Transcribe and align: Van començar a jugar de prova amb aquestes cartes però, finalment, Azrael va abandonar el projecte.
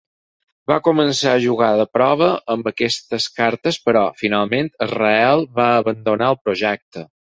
Van 0.69 0.79
començar 0.87 1.33
a 1.33 1.41
jugar 1.43 1.67
de 1.81 1.85
prova 1.99 2.31
amb 2.55 2.71
aquestes 2.73 3.29
cartes 3.37 3.81
però, 3.87 4.05
finalment, 4.25 4.75
Azrael 4.91 5.49
va 5.63 5.73
abandonar 5.79 6.37
el 6.37 6.45
projecte. 6.47 7.11